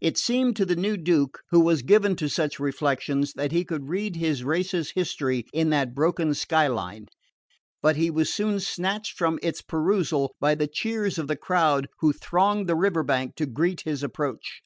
It 0.00 0.16
seemed 0.16 0.54
to 0.58 0.64
the 0.64 0.76
new 0.76 0.96
Duke, 0.96 1.40
who 1.50 1.58
was 1.58 1.82
given 1.82 2.14
to 2.22 2.28
such 2.28 2.60
reflections, 2.60 3.32
that 3.32 3.50
he 3.50 3.64
could 3.64 3.88
read 3.88 4.14
his 4.14 4.44
race's 4.44 4.92
history 4.92 5.44
in 5.52 5.70
that 5.70 5.92
broken 5.92 6.34
skyline; 6.34 7.06
but 7.82 7.96
he 7.96 8.12
was 8.12 8.32
soon 8.32 8.60
snatched 8.60 9.18
from 9.18 9.40
its 9.42 9.60
perusal 9.60 10.36
by 10.38 10.54
the 10.54 10.68
cheers 10.68 11.18
of 11.18 11.26
the 11.26 11.34
crowd 11.34 11.88
who 11.98 12.12
thronged 12.12 12.68
the 12.68 12.76
river 12.76 13.02
bank 13.02 13.34
to 13.38 13.46
greet 13.46 13.80
his 13.80 14.04
approach. 14.04 14.62